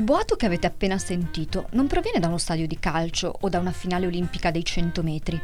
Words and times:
Il 0.00 0.06
boato 0.06 0.34
che 0.34 0.46
avete 0.46 0.66
appena 0.66 0.96
sentito 0.96 1.66
non 1.72 1.86
proviene 1.86 2.20
da 2.20 2.28
uno 2.28 2.38
stadio 2.38 2.66
di 2.66 2.78
calcio 2.78 3.36
o 3.38 3.50
da 3.50 3.58
una 3.58 3.70
finale 3.70 4.06
olimpica 4.06 4.50
dei 4.50 4.64
100 4.64 5.02
metri. 5.02 5.38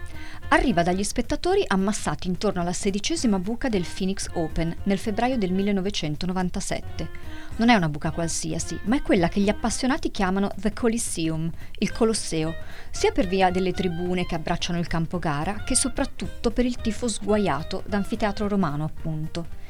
Arriva 0.48 0.82
dagli 0.82 1.04
spettatori 1.04 1.62
ammassati 1.66 2.26
intorno 2.26 2.62
alla 2.62 2.72
sedicesima 2.72 3.38
buca 3.38 3.68
del 3.68 3.84
Phoenix 3.84 4.30
Open 4.32 4.74
nel 4.84 4.96
febbraio 4.96 5.36
del 5.36 5.52
1997. 5.52 7.08
Non 7.56 7.68
è 7.68 7.74
una 7.74 7.90
buca 7.90 8.12
qualsiasi, 8.12 8.80
ma 8.84 8.96
è 8.96 9.02
quella 9.02 9.28
che 9.28 9.40
gli 9.40 9.50
appassionati 9.50 10.10
chiamano 10.10 10.50
The 10.56 10.72
Coliseum, 10.72 11.52
il 11.80 11.92
Colosseo, 11.92 12.54
sia 12.90 13.12
per 13.12 13.26
via 13.26 13.50
delle 13.50 13.72
tribune 13.72 14.24
che 14.24 14.36
abbracciano 14.36 14.78
il 14.78 14.86
campo 14.86 15.18
gara, 15.18 15.64
che 15.64 15.74
soprattutto 15.74 16.50
per 16.50 16.64
il 16.64 16.76
tifo 16.76 17.08
sguaiato 17.08 17.82
d'anfiteatro 17.84 18.48
romano, 18.48 18.84
appunto. 18.84 19.65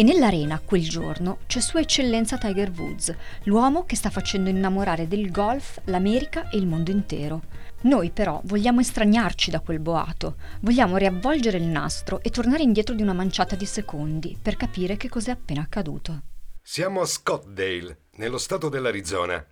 E 0.00 0.04
nell'arena 0.04 0.60
quel 0.64 0.88
giorno 0.88 1.38
c'è 1.48 1.58
Sua 1.58 1.80
Eccellenza 1.80 2.38
Tiger 2.38 2.70
Woods, 2.70 3.12
l'uomo 3.46 3.84
che 3.84 3.96
sta 3.96 4.10
facendo 4.10 4.48
innamorare 4.48 5.08
del 5.08 5.32
golf 5.32 5.80
l'America 5.86 6.48
e 6.50 6.56
il 6.56 6.68
mondo 6.68 6.92
intero. 6.92 7.42
Noi 7.80 8.10
però 8.10 8.40
vogliamo 8.44 8.78
estraniarci 8.78 9.50
da 9.50 9.58
quel 9.58 9.80
boato, 9.80 10.36
vogliamo 10.60 10.98
riavvolgere 10.98 11.56
il 11.58 11.64
nastro 11.64 12.22
e 12.22 12.30
tornare 12.30 12.62
indietro 12.62 12.94
di 12.94 13.02
una 13.02 13.12
manciata 13.12 13.56
di 13.56 13.66
secondi 13.66 14.38
per 14.40 14.54
capire 14.54 14.96
che 14.96 15.08
cos'è 15.08 15.32
appena 15.32 15.62
accaduto. 15.62 16.22
Siamo 16.62 17.00
a 17.00 17.04
Scottsdale, 17.04 18.02
nello 18.18 18.38
stato 18.38 18.68
dell'Arizona, 18.68 19.44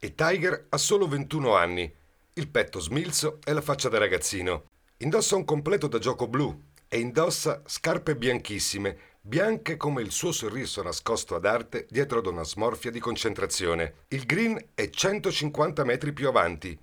e 0.00 0.14
Tiger 0.16 0.66
ha 0.70 0.78
solo 0.78 1.06
21 1.06 1.54
anni, 1.54 1.94
il 2.32 2.48
petto 2.48 2.80
smilzo 2.80 3.38
e 3.44 3.52
la 3.52 3.60
faccia 3.60 3.88
da 3.88 3.98
ragazzino. 3.98 4.64
Indossa 4.96 5.36
un 5.36 5.44
completo 5.44 5.86
da 5.86 6.00
gioco 6.00 6.26
blu 6.26 6.60
e 6.88 6.98
indossa 6.98 7.62
scarpe 7.64 8.16
bianchissime 8.16 9.11
bianche 9.24 9.76
come 9.76 10.02
il 10.02 10.10
suo 10.10 10.32
sorriso 10.32 10.82
nascosto 10.82 11.36
ad 11.36 11.46
arte 11.46 11.86
dietro 11.88 12.18
ad 12.18 12.26
una 12.26 12.42
smorfia 12.42 12.90
di 12.90 12.98
concentrazione. 12.98 13.94
Il 14.08 14.26
green 14.26 14.60
è 14.74 14.90
150 14.90 15.84
metri 15.84 16.12
più 16.12 16.26
avanti, 16.26 16.76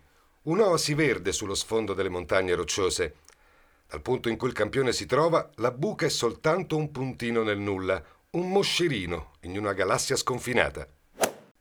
un'oasi 0.43 0.93
verde 0.93 1.33
sullo 1.33 1.53
sfondo 1.53 1.93
delle 1.93 2.07
montagne 2.07 2.55
rocciose. 2.55 3.15
Dal 3.85 4.01
punto 4.01 4.29
in 4.29 4.37
cui 4.37 4.47
il 4.47 4.53
campione 4.53 4.93
si 4.93 5.05
trova, 5.05 5.49
la 5.55 5.71
buca 5.71 6.05
è 6.05 6.09
soltanto 6.09 6.77
un 6.77 6.91
puntino 6.91 7.43
nel 7.43 7.59
nulla, 7.59 8.01
un 8.31 8.49
moscerino 8.49 9.33
in 9.41 9.57
una 9.57 9.73
galassia 9.73 10.15
sconfinata. 10.15 10.87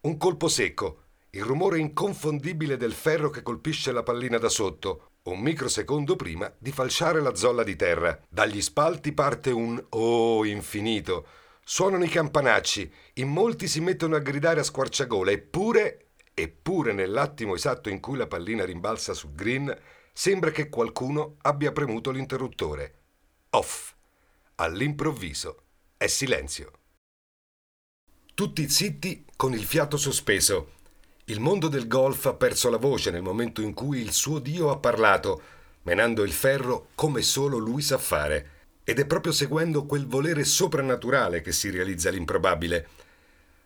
Un 0.02 0.16
colpo 0.16 0.46
secco, 0.46 1.02
il 1.30 1.42
rumore 1.42 1.80
inconfondibile 1.80 2.76
del 2.76 2.92
ferro 2.92 3.30
che 3.30 3.42
colpisce 3.42 3.90
la 3.90 4.04
pallina 4.04 4.38
da 4.38 4.48
sotto, 4.48 5.07
un 5.30 5.40
microsecondo 5.40 6.16
prima 6.16 6.52
di 6.58 6.72
falciare 6.72 7.20
la 7.20 7.34
zolla 7.34 7.62
di 7.62 7.76
terra. 7.76 8.18
Dagli 8.28 8.60
spalti 8.60 9.12
parte 9.12 9.50
un 9.50 9.82
oh 9.90 10.44
infinito. 10.44 11.26
Suonano 11.64 12.04
i 12.04 12.08
campanacci, 12.08 12.90
in 13.14 13.28
molti 13.28 13.68
si 13.68 13.80
mettono 13.80 14.16
a 14.16 14.20
gridare 14.20 14.60
a 14.60 14.64
squarciagola, 14.64 15.30
eppure, 15.30 16.12
eppure 16.32 16.92
nell'attimo 16.92 17.54
esatto 17.54 17.88
in 17.88 18.00
cui 18.00 18.16
la 18.16 18.26
pallina 18.26 18.64
rimbalza 18.64 19.12
sul 19.12 19.34
green, 19.34 19.76
sembra 20.12 20.50
che 20.50 20.68
qualcuno 20.68 21.36
abbia 21.42 21.72
premuto 21.72 22.10
l'interruttore. 22.10 22.94
Off. 23.50 23.94
All'improvviso 24.56 25.62
è 25.96 26.06
silenzio. 26.06 26.72
Tutti 28.34 28.68
zitti 28.68 29.24
con 29.36 29.52
il 29.52 29.64
fiato 29.64 29.96
sospeso 29.96 30.76
il 31.30 31.40
mondo 31.40 31.68
del 31.68 31.88
golf 31.88 32.24
ha 32.24 32.32
perso 32.32 32.70
la 32.70 32.78
voce 32.78 33.10
nel 33.10 33.20
momento 33.20 33.60
in 33.60 33.74
cui 33.74 34.00
il 34.00 34.12
suo 34.12 34.38
Dio 34.38 34.70
ha 34.70 34.78
parlato, 34.78 35.42
menando 35.82 36.22
il 36.22 36.32
ferro 36.32 36.88
come 36.94 37.20
solo 37.20 37.58
lui 37.58 37.82
sa 37.82 37.98
fare. 37.98 38.50
Ed 38.82 38.98
è 38.98 39.04
proprio 39.04 39.32
seguendo 39.32 39.84
quel 39.84 40.06
volere 40.06 40.44
soprannaturale 40.44 41.42
che 41.42 41.52
si 41.52 41.68
realizza 41.68 42.08
l'improbabile. 42.08 42.88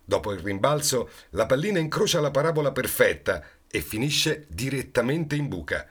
Dopo 0.04 0.32
il 0.32 0.40
rimbalzo, 0.40 1.08
la 1.30 1.46
pallina 1.46 1.78
incrocia 1.78 2.20
la 2.20 2.32
parabola 2.32 2.72
perfetta 2.72 3.44
e 3.70 3.80
finisce 3.80 4.46
direttamente 4.48 5.36
in 5.36 5.46
buca. 5.46 5.88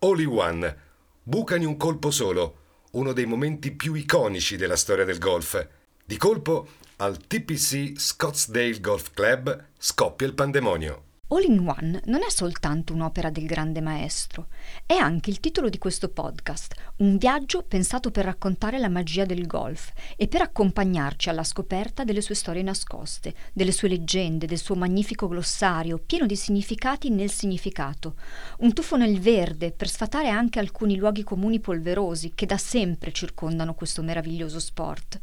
Only 0.00 0.26
one. 0.26 0.76
Buca 1.22 1.56
in 1.56 1.64
un 1.64 1.78
colpo 1.78 2.10
solo, 2.10 2.58
uno 2.92 3.14
dei 3.14 3.24
momenti 3.24 3.70
più 3.70 3.94
iconici 3.94 4.56
della 4.56 4.76
storia 4.76 5.06
del 5.06 5.18
golf. 5.18 5.66
Di 6.04 6.18
colpo, 6.18 6.68
al 6.96 7.26
TPC 7.26 7.98
Scottsdale 7.98 8.80
Golf 8.80 9.12
Club 9.14 9.68
scoppia 9.78 10.26
il 10.26 10.34
pandemonio. 10.34 11.05
All 11.28 11.42
in 11.42 11.58
One 11.66 12.00
non 12.04 12.22
è 12.22 12.30
soltanto 12.30 12.92
un'opera 12.92 13.30
del 13.30 13.46
grande 13.46 13.80
maestro, 13.80 14.46
è 14.86 14.94
anche 14.94 15.28
il 15.30 15.40
titolo 15.40 15.68
di 15.68 15.76
questo 15.76 16.08
podcast, 16.08 16.72
un 16.98 17.16
viaggio 17.16 17.64
pensato 17.64 18.12
per 18.12 18.26
raccontare 18.26 18.78
la 18.78 18.88
magia 18.88 19.24
del 19.24 19.44
golf 19.44 19.92
e 20.14 20.28
per 20.28 20.42
accompagnarci 20.42 21.28
alla 21.28 21.42
scoperta 21.42 22.04
delle 22.04 22.20
sue 22.20 22.36
storie 22.36 22.62
nascoste, 22.62 23.34
delle 23.52 23.72
sue 23.72 23.88
leggende, 23.88 24.46
del 24.46 24.58
suo 24.58 24.76
magnifico 24.76 25.26
glossario 25.26 25.98
pieno 25.98 26.26
di 26.26 26.36
significati 26.36 27.10
nel 27.10 27.32
significato, 27.32 28.14
un 28.58 28.72
tuffo 28.72 28.96
nel 28.96 29.18
verde 29.18 29.72
per 29.72 29.88
sfatare 29.88 30.28
anche 30.28 30.60
alcuni 30.60 30.94
luoghi 30.94 31.24
comuni 31.24 31.58
polverosi 31.58 32.34
che 32.36 32.46
da 32.46 32.56
sempre 32.56 33.10
circondano 33.10 33.74
questo 33.74 34.00
meraviglioso 34.00 34.60
sport. 34.60 35.18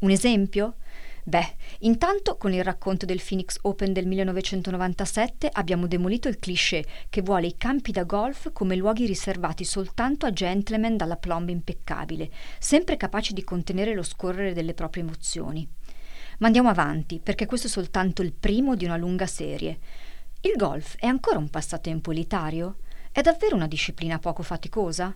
Un 0.00 0.10
esempio? 0.10 0.74
Beh, 1.28 1.56
intanto 1.80 2.38
con 2.38 2.54
il 2.54 2.64
racconto 2.64 3.04
del 3.04 3.20
Phoenix 3.22 3.58
Open 3.60 3.92
del 3.92 4.06
1997 4.06 5.50
abbiamo 5.52 5.86
demolito 5.86 6.26
il 6.26 6.38
cliché 6.38 6.82
che 7.10 7.20
vuole 7.20 7.48
i 7.48 7.58
campi 7.58 7.92
da 7.92 8.04
golf 8.04 8.50
come 8.54 8.76
luoghi 8.76 9.04
riservati 9.04 9.62
soltanto 9.62 10.24
a 10.24 10.32
gentleman 10.32 10.96
dalla 10.96 11.18
plomba 11.18 11.50
impeccabile, 11.50 12.30
sempre 12.58 12.96
capaci 12.96 13.34
di 13.34 13.44
contenere 13.44 13.92
lo 13.92 14.02
scorrere 14.02 14.54
delle 14.54 14.72
proprie 14.72 15.02
emozioni. 15.02 15.68
Ma 16.38 16.46
andiamo 16.46 16.70
avanti, 16.70 17.20
perché 17.22 17.44
questo 17.44 17.66
è 17.66 17.70
soltanto 17.70 18.22
il 18.22 18.32
primo 18.32 18.74
di 18.74 18.86
una 18.86 18.96
lunga 18.96 19.26
serie. 19.26 19.80
Il 20.40 20.54
golf 20.56 20.96
è 20.96 21.04
ancora 21.04 21.36
un 21.36 21.50
passatempo 21.50 22.10
elitario? 22.10 22.78
È 23.12 23.20
davvero 23.20 23.54
una 23.54 23.68
disciplina 23.68 24.18
poco 24.18 24.42
faticosa? 24.42 25.14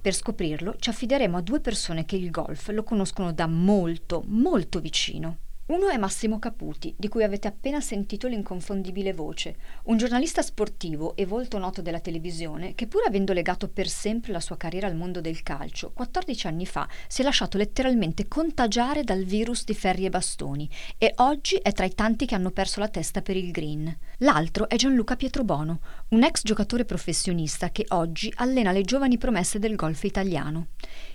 Per 0.00 0.12
scoprirlo 0.12 0.74
ci 0.80 0.90
affideremo 0.90 1.36
a 1.36 1.42
due 1.42 1.60
persone 1.60 2.04
che 2.04 2.16
il 2.16 2.30
golf 2.30 2.70
lo 2.70 2.82
conoscono 2.82 3.32
da 3.32 3.46
molto, 3.46 4.24
molto 4.26 4.80
vicino. 4.80 5.42
Uno 5.66 5.88
è 5.88 5.96
Massimo 5.96 6.38
Caputi, 6.38 6.94
di 6.94 7.08
cui 7.08 7.22
avete 7.22 7.48
appena 7.48 7.80
sentito 7.80 8.28
l'inconfondibile 8.28 9.14
voce, 9.14 9.56
un 9.84 9.96
giornalista 9.96 10.42
sportivo 10.42 11.16
e 11.16 11.24
volto 11.24 11.56
noto 11.56 11.80
della 11.80 12.00
televisione 12.00 12.74
che 12.74 12.86
pur 12.86 13.00
avendo 13.06 13.32
legato 13.32 13.68
per 13.68 13.88
sempre 13.88 14.30
la 14.30 14.40
sua 14.40 14.58
carriera 14.58 14.88
al 14.88 14.94
mondo 14.94 15.22
del 15.22 15.42
calcio, 15.42 15.92
14 15.92 16.48
anni 16.48 16.66
fa 16.66 16.86
si 17.08 17.22
è 17.22 17.24
lasciato 17.24 17.56
letteralmente 17.56 18.28
contagiare 18.28 19.04
dal 19.04 19.24
virus 19.24 19.64
di 19.64 19.72
ferri 19.72 20.04
e 20.04 20.10
bastoni 20.10 20.68
e 20.98 21.14
oggi 21.16 21.56
è 21.56 21.72
tra 21.72 21.86
i 21.86 21.94
tanti 21.94 22.26
che 22.26 22.34
hanno 22.34 22.50
perso 22.50 22.80
la 22.80 22.88
testa 22.88 23.22
per 23.22 23.38
il 23.38 23.50
green. 23.50 23.96
L'altro 24.18 24.68
è 24.68 24.76
Gianluca 24.76 25.16
Pietrobono, 25.16 25.80
un 26.08 26.24
ex 26.24 26.42
giocatore 26.42 26.84
professionista 26.84 27.70
che 27.70 27.86
oggi 27.88 28.30
allena 28.36 28.70
le 28.70 28.82
giovani 28.82 29.16
promesse 29.16 29.58
del 29.58 29.76
golf 29.76 30.04
italiano. 30.04 30.66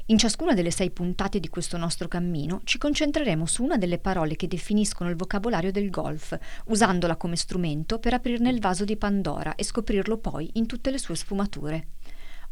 In 0.09 0.18
ciascuna 0.18 0.56
delle 0.56 0.72
sei 0.72 0.90
puntate 0.90 1.40
di 1.40 1.50
questo 1.50 1.78
nostro 1.78 2.08
cammino 2.08 2.62
ci 2.64 2.80
concentreremo 2.80 3.45
su 3.45 3.63
una 3.63 3.78
delle 3.78 4.00
parole 4.00 4.36
che 4.36 4.48
definiscono 4.48 5.07
il 5.07 5.16
vocabolario 5.16 5.72
del 5.72 5.92
golf, 5.92 6.36
usandola 6.66 7.16
come 7.16 7.36
strumento 7.36 8.00
per 8.00 8.16
aprirne 8.16 8.50
il 8.50 8.60
vaso 8.60 8.86
di 8.86 8.98
Pandora 8.98 9.54
e 9.54 9.63
scoprirlo 9.63 10.18
poi 10.18 10.50
in 10.54 10.66
tutte 10.66 10.89
le 10.89 10.98
sue 10.98 11.16
sfumature. 11.16 11.89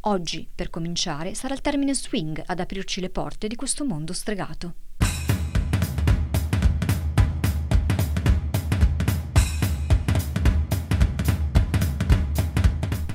Oggi, 0.01 0.47
per 0.53 0.69
cominciare, 0.69 1.33
sarà 1.33 1.55
il 1.55 1.61
termine 1.61 1.95
swing 1.95 2.43
ad 2.45 2.59
aprirci 2.59 3.01
le 3.01 3.09
porte 3.09 3.47
di 3.47 3.55
questo 3.55 3.83
mondo 3.85 4.13
stregato. 4.13 4.73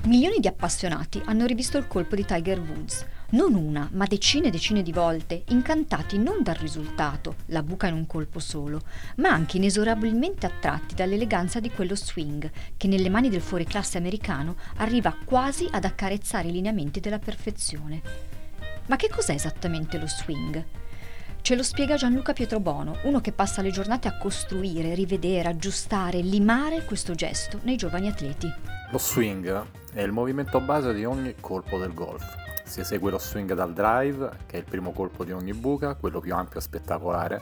Milioni 0.06 0.40
di 0.40 0.48
appassionati 0.48 1.22
hanno 1.26 1.46
rivisto 1.46 1.78
il 1.78 1.86
colpo 1.86 2.16
di 2.16 2.24
Tiger 2.24 2.58
Woods, 2.58 3.06
non 3.32 3.54
una, 3.54 3.88
ma 3.92 4.06
decine 4.06 4.48
e 4.48 4.50
decine 4.50 4.82
di 4.82 4.92
volte, 4.92 5.44
incantati 5.48 6.18
non 6.18 6.42
dal 6.42 6.54
risultato, 6.56 7.36
la 7.46 7.62
buca 7.62 7.86
in 7.86 7.94
un 7.94 8.06
colpo 8.06 8.38
solo, 8.38 8.82
ma 9.16 9.30
anche 9.30 9.56
inesorabilmente 9.56 10.46
attratti 10.46 10.94
dall'eleganza 10.94 11.60
di 11.60 11.70
quello 11.70 11.96
swing, 11.96 12.50
che 12.76 12.88
nelle 12.88 13.08
mani 13.08 13.28
del 13.28 13.40
fuoriclasse 13.40 13.98
americano 13.98 14.56
arriva 14.76 15.16
quasi 15.24 15.66
ad 15.70 15.84
accarezzare 15.84 16.48
i 16.48 16.52
lineamenti 16.52 17.00
della 17.00 17.18
perfezione. 17.18 18.02
Ma 18.86 18.96
che 18.96 19.08
cos'è 19.08 19.32
esattamente 19.32 19.98
lo 19.98 20.06
swing? 20.06 20.64
Ce 21.40 21.56
lo 21.56 21.62
spiega 21.62 21.96
Gianluca 21.96 22.32
Pietrobono, 22.32 22.98
uno 23.04 23.20
che 23.20 23.32
passa 23.32 23.62
le 23.62 23.70
giornate 23.70 24.08
a 24.08 24.16
costruire, 24.16 24.94
rivedere, 24.94 25.48
aggiustare, 25.48 26.20
limare 26.20 26.84
questo 26.84 27.14
gesto 27.14 27.58
nei 27.62 27.76
giovani 27.76 28.08
atleti. 28.08 28.52
Lo 28.90 28.98
swing 28.98 29.66
è 29.92 30.02
il 30.02 30.12
movimento 30.12 30.60
base 30.60 30.92
di 30.92 31.04
ogni 31.04 31.34
colpo 31.40 31.78
del 31.78 31.94
golf. 31.94 32.51
Si 32.64 32.80
esegue 32.80 33.10
lo 33.10 33.18
swing 33.18 33.52
dal 33.54 33.72
drive, 33.72 34.30
che 34.46 34.56
è 34.56 34.58
il 34.58 34.64
primo 34.64 34.92
colpo 34.92 35.24
di 35.24 35.32
ogni 35.32 35.52
buca, 35.52 35.94
quello 35.94 36.20
più 36.20 36.34
ampio 36.34 36.58
e 36.58 36.62
spettacolare, 36.62 37.40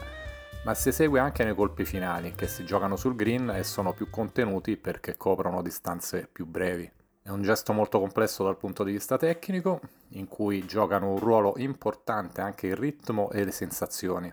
ma 0.65 0.75
si 0.75 0.89
esegue 0.91 1.21
anche 1.21 1.45
nei 1.45 1.55
colpi 1.55 1.85
finali, 1.85 2.35
che 2.35 2.47
si 2.47 2.65
giocano 2.65 2.97
sul 2.97 3.15
green 3.15 3.51
e 3.51 3.63
sono 3.63 3.93
più 3.93 4.11
contenuti 4.11 4.77
perché 4.77 5.17
coprono 5.17 5.63
distanze 5.63 6.29
più 6.31 6.47
brevi. 6.47 6.91
È 7.23 7.29
un 7.29 7.43
gesto 7.43 7.73
molto 7.73 8.01
complesso 8.01 8.45
dal 8.45 8.57
punto 8.57 8.83
di 8.83 8.93
vista 8.93 9.17
tecnico, 9.17 9.81
in 10.11 10.27
cui 10.27 10.65
giocano 10.67 11.13
un 11.13 11.19
ruolo 11.19 11.55
importante 11.59 12.41
anche 12.41 12.67
il 12.67 12.77
ritmo 12.77 13.31
e 13.31 13.45
le 13.45 13.53
sensazioni, 13.53 14.33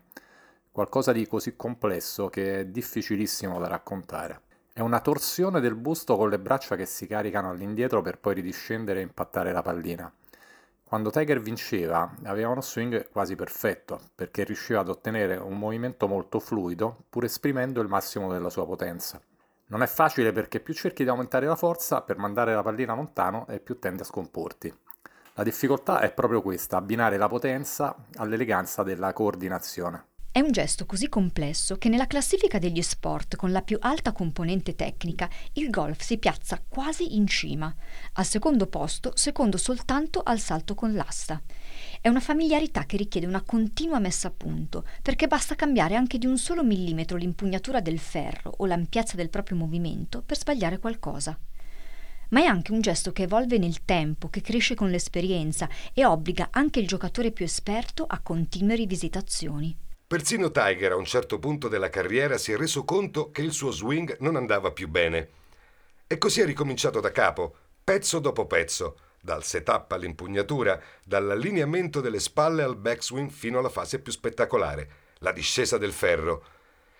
qualcosa 0.71 1.11
di 1.11 1.27
così 1.27 1.55
complesso 1.55 2.27
che 2.29 2.61
è 2.61 2.65
difficilissimo 2.65 3.59
da 3.59 3.67
raccontare. 3.67 4.41
È 4.73 4.79
una 4.79 4.99
torsione 4.99 5.59
del 5.59 5.75
busto 5.75 6.17
con 6.17 6.29
le 6.29 6.39
braccia 6.39 6.75
che 6.75 6.85
si 6.85 7.07
caricano 7.07 7.49
all'indietro 7.49 8.01
per 8.01 8.19
poi 8.19 8.35
ridiscendere 8.35 8.99
e 8.99 9.03
impattare 9.03 9.51
la 9.51 9.61
pallina. 9.61 10.11
Quando 10.87 11.09
Tiger 11.09 11.41
vinceva 11.41 12.15
aveva 12.23 12.51
uno 12.51 12.61
swing 12.61 13.09
quasi 13.09 13.35
perfetto 13.35 13.99
perché 14.15 14.45
riusciva 14.45 14.79
ad 14.79 14.87
ottenere 14.87 15.35
un 15.35 15.59
movimento 15.59 16.07
molto 16.07 16.39
fluido 16.39 17.03
pur 17.09 17.25
esprimendo 17.25 17.81
il 17.81 17.89
massimo 17.89 18.31
della 18.31 18.49
sua 18.49 18.65
potenza. 18.65 19.19
Non 19.65 19.83
è 19.83 19.85
facile 19.85 20.31
perché 20.31 20.61
più 20.61 20.73
cerchi 20.73 21.03
di 21.03 21.09
aumentare 21.09 21.45
la 21.45 21.57
forza 21.57 22.03
per 22.03 22.17
mandare 22.17 22.55
la 22.55 22.63
pallina 22.63 22.95
lontano 22.95 23.45
e 23.49 23.59
più 23.59 23.79
tendi 23.79 24.03
a 24.03 24.05
scomporti. 24.05 24.73
La 25.33 25.43
difficoltà 25.43 25.99
è 25.99 26.13
proprio 26.13 26.41
questa, 26.41 26.77
abbinare 26.77 27.17
la 27.17 27.27
potenza 27.27 27.93
all'eleganza 28.15 28.81
della 28.83 29.11
coordinazione. 29.11 30.15
È 30.31 30.39
un 30.39 30.51
gesto 30.51 30.85
così 30.85 31.09
complesso 31.09 31.77
che 31.77 31.89
nella 31.89 32.05
classifica 32.05 32.59
degli 32.59 32.81
sport 32.83 33.35
con 33.35 33.51
la 33.51 33.63
più 33.63 33.77
alta 33.81 34.11
componente 34.11 34.75
tecnica 34.75 35.27
il 35.53 35.71
golf 35.71 36.01
si 36.01 36.19
piazza 36.19 36.61
quasi 36.67 37.15
in 37.15 37.25
cima, 37.25 37.73
al 38.13 38.25
secondo 38.25 38.67
posto 38.67 39.13
secondo 39.15 39.57
soltanto 39.57 40.21
al 40.23 40.39
salto 40.39 40.75
con 40.75 40.93
l'asta. 40.93 41.41
È 41.99 42.07
una 42.07 42.19
familiarità 42.19 42.85
che 42.85 42.97
richiede 42.97 43.25
una 43.25 43.41
continua 43.41 43.97
messa 43.97 44.27
a 44.27 44.33
punto, 44.35 44.85
perché 45.01 45.25
basta 45.25 45.55
cambiare 45.55 45.95
anche 45.95 46.19
di 46.19 46.27
un 46.27 46.37
solo 46.37 46.63
millimetro 46.63 47.17
l'impugnatura 47.17 47.81
del 47.81 47.97
ferro 47.97 48.53
o 48.57 48.65
l'ampiezza 48.67 49.15
del 49.15 49.29
proprio 49.29 49.57
movimento 49.57 50.21
per 50.21 50.37
sbagliare 50.37 50.77
qualcosa 50.77 51.37
ma 52.29 52.41
è 52.41 52.45
anche 52.45 52.73
un 52.73 52.81
gesto 52.81 53.13
che 53.13 53.23
evolve 53.23 53.57
nel 53.57 53.85
tempo, 53.85 54.29
che 54.29 54.41
cresce 54.41 54.75
con 54.75 54.89
l'esperienza 54.89 55.69
e 55.93 56.05
obbliga 56.05 56.49
anche 56.51 56.81
il 56.81 56.87
giocatore 56.87 57.31
più 57.31 57.45
esperto 57.45 58.03
a 58.05 58.19
continue 58.19 58.75
rivisitazioni. 58.75 59.75
Persino 60.07 60.51
Tiger 60.51 60.93
a 60.93 60.95
un 60.95 61.03
certo 61.03 61.37
punto 61.37 61.67
della 61.67 61.89
carriera 61.89 62.37
si 62.37 62.53
è 62.53 62.55
reso 62.55 62.85
conto 62.85 63.29
che 63.29 63.41
il 63.41 63.51
suo 63.51 63.71
swing 63.71 64.15
non 64.21 64.37
andava 64.37 64.71
più 64.71 64.87
bene. 64.87 65.27
E 66.07 66.17
così 66.17 66.39
ha 66.39 66.45
ricominciato 66.45 67.01
da 67.01 67.11
capo, 67.11 67.53
pezzo 67.83 68.19
dopo 68.19 68.45
pezzo, 68.47 68.99
dal 69.19 69.43
setup 69.43 69.91
all'impugnatura, 69.91 70.81
dall'allineamento 71.03 71.99
delle 71.99 72.21
spalle 72.21 72.63
al 72.63 72.77
backswing 72.77 73.29
fino 73.29 73.59
alla 73.59 73.67
fase 73.67 73.99
più 73.99 74.13
spettacolare, 74.13 74.89
la 75.17 75.33
discesa 75.33 75.77
del 75.77 75.91
ferro, 75.91 76.45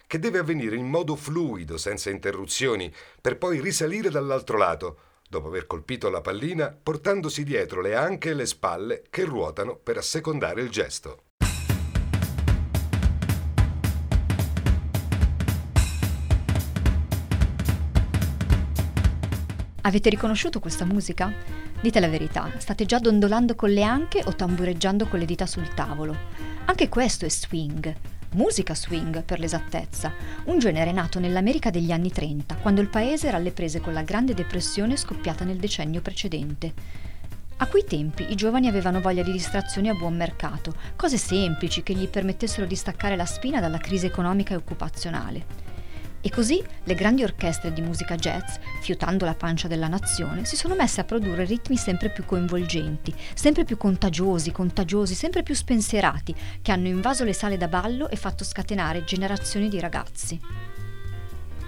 che 0.05 0.19
deve 0.19 0.39
avvenire 0.39 0.75
in 0.75 0.89
modo 0.89 1.15
fluido, 1.15 1.77
senza 1.77 2.09
interruzioni, 2.09 2.93
per 3.21 3.37
poi 3.37 3.61
risalire 3.61 4.09
dall'altro 4.09 4.57
lato, 4.57 4.99
dopo 5.29 5.47
aver 5.47 5.65
colpito 5.65 6.09
la 6.09 6.19
pallina, 6.19 6.77
portandosi 6.83 7.45
dietro 7.45 7.79
le 7.79 7.95
anche 7.95 8.31
e 8.31 8.33
le 8.33 8.45
spalle 8.45 9.03
che 9.09 9.23
ruotano 9.23 9.77
per 9.77 9.95
assecondare 9.95 10.59
il 10.59 10.69
gesto. 10.69 11.21
Avete 19.87 20.09
riconosciuto 20.09 20.59
questa 20.59 20.83
musica? 20.83 21.33
Dite 21.79 22.01
la 22.01 22.09
verità, 22.09 22.51
state 22.57 22.85
già 22.85 22.99
dondolando 22.99 23.55
con 23.55 23.69
le 23.69 23.83
anche 23.83 24.21
o 24.25 24.35
tambureggiando 24.35 25.07
con 25.07 25.17
le 25.17 25.23
dita 25.23 25.45
sul 25.45 25.73
tavolo. 25.73 26.13
Anche 26.65 26.89
questo 26.89 27.23
è 27.23 27.29
swing. 27.29 27.95
Musica 28.31 28.75
swing, 28.75 29.23
per 29.23 29.39
l'esattezza, 29.39 30.11
un 30.47 30.59
genere 30.59 30.91
nato 30.91 31.19
nell'America 31.19 31.69
degli 31.69 31.93
anni 31.93 32.11
30, 32.11 32.55
quando 32.55 32.81
il 32.81 32.89
paese 32.89 33.29
era 33.29 33.37
alle 33.37 33.51
prese 33.51 33.79
con 33.79 33.93
la 33.93 34.01
Grande 34.01 34.33
Depressione 34.33 34.97
scoppiata 34.97 35.45
nel 35.45 35.55
decennio 35.55 36.01
precedente. 36.01 36.73
A 37.55 37.65
quei 37.67 37.85
tempi 37.85 38.29
i 38.29 38.35
giovani 38.35 38.67
avevano 38.67 38.99
voglia 38.99 39.23
di 39.23 39.31
distrazioni 39.31 39.87
a 39.87 39.93
buon 39.93 40.17
mercato, 40.17 40.75
cose 40.97 41.15
semplici 41.15 41.81
che 41.81 41.93
gli 41.93 42.09
permettessero 42.09 42.65
di 42.65 42.75
staccare 42.75 43.15
la 43.15 43.25
spina 43.25 43.61
dalla 43.61 43.77
crisi 43.77 44.05
economica 44.05 44.53
e 44.53 44.57
occupazionale. 44.57 45.76
E 46.21 46.29
così 46.29 46.63
le 46.83 46.95
grandi 46.95 47.23
orchestre 47.23 47.71
di 47.71 47.81
musica 47.81 48.15
jazz, 48.15 48.55
fiutando 48.81 49.23
la 49.23 49.35
pancia 49.35 49.67
della 49.67 49.87
nazione, 49.87 50.45
si 50.45 50.55
sono 50.55 50.75
messe 50.75 51.01
a 51.01 51.03
produrre 51.03 51.45
ritmi 51.45 51.77
sempre 51.77 52.09
più 52.09 52.25
coinvolgenti, 52.25 53.13
sempre 53.33 53.63
più 53.63 53.77
contagiosi, 53.77 54.51
contagiosi, 54.51 55.13
sempre 55.13 55.43
più 55.43 55.53
spensierati, 55.53 56.35
che 56.61 56.71
hanno 56.71 56.87
invaso 56.87 57.23
le 57.23 57.33
sale 57.33 57.57
da 57.57 57.67
ballo 57.67 58.09
e 58.09 58.15
fatto 58.15 58.43
scatenare 58.43 59.03
generazioni 59.03 59.69
di 59.69 59.79
ragazzi. 59.79 60.39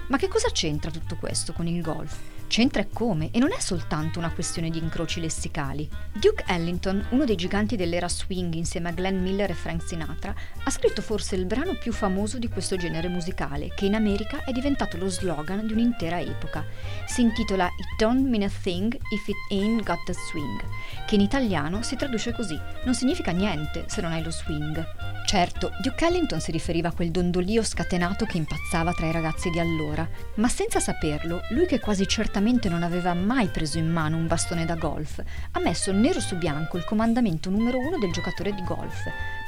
Ma 0.08 0.16
che 0.16 0.28
cosa 0.28 0.48
c'entra 0.50 0.90
tutto 0.90 1.16
questo 1.16 1.52
con 1.52 1.68
il 1.68 1.80
golf? 1.80 2.39
C'entra 2.50 2.82
e 2.82 2.88
come, 2.92 3.30
e 3.30 3.38
non 3.38 3.52
è 3.52 3.60
soltanto 3.60 4.18
una 4.18 4.32
questione 4.32 4.70
di 4.70 4.78
incroci 4.78 5.20
lessicali. 5.20 5.88
Duke 6.12 6.42
Ellington, 6.48 7.06
uno 7.10 7.24
dei 7.24 7.36
giganti 7.36 7.76
dell'era 7.76 8.08
swing 8.08 8.52
insieme 8.54 8.88
a 8.88 8.92
Glenn 8.92 9.22
Miller 9.22 9.50
e 9.50 9.54
Frank 9.54 9.86
Sinatra, 9.86 10.34
ha 10.64 10.70
scritto 10.70 11.00
forse 11.00 11.36
il 11.36 11.44
brano 11.46 11.78
più 11.78 11.92
famoso 11.92 12.40
di 12.40 12.48
questo 12.48 12.74
genere 12.74 13.06
musicale, 13.06 13.72
che 13.76 13.86
in 13.86 13.94
America 13.94 14.42
è 14.42 14.50
diventato 14.50 14.96
lo 14.96 15.08
slogan 15.08 15.64
di 15.64 15.74
un'intera 15.74 16.18
epoca. 16.18 16.66
Si 17.06 17.20
intitola 17.20 17.66
It 17.66 17.96
Don't 17.96 18.26
Mean 18.26 18.42
a 18.42 18.50
Thing 18.50 18.94
If 18.94 19.28
It 19.28 19.36
Ain't 19.52 19.84
Got 19.84 20.02
the 20.06 20.14
Swing, 20.14 20.60
che 21.06 21.14
in 21.14 21.20
italiano 21.20 21.82
si 21.82 21.94
traduce 21.94 22.32
così: 22.32 22.58
non 22.84 22.96
significa 22.96 23.30
niente 23.30 23.84
se 23.86 24.00
non 24.00 24.10
hai 24.10 24.24
lo 24.24 24.32
swing. 24.32 24.84
Certo, 25.24 25.70
Duke 25.80 26.04
Ellington 26.04 26.40
si 26.40 26.50
riferiva 26.50 26.88
a 26.88 26.92
quel 26.92 27.12
dondolio 27.12 27.62
scatenato 27.62 28.24
che 28.24 28.38
impazzava 28.38 28.92
tra 28.92 29.06
i 29.06 29.12
ragazzi 29.12 29.50
di 29.50 29.60
allora, 29.60 30.08
ma 30.36 30.48
senza 30.48 30.80
saperlo, 30.80 31.42
lui 31.50 31.66
che 31.66 31.78
quasi 31.78 32.08
certamente 32.08 32.38
certamente 32.40 32.70
non 32.70 32.82
aveva 32.82 33.12
mai 33.12 33.48
preso 33.48 33.76
in 33.76 33.92
mano 33.92 34.16
un 34.16 34.26
bastone 34.26 34.64
da 34.64 34.74
golf, 34.74 35.22
ha 35.52 35.60
messo 35.60 35.92
nero 35.92 36.20
su 36.20 36.38
bianco 36.38 36.78
il 36.78 36.86
comandamento 36.86 37.50
numero 37.50 37.76
uno 37.76 37.98
del 37.98 38.12
giocatore 38.12 38.54
di 38.54 38.64
golf. 38.64 38.96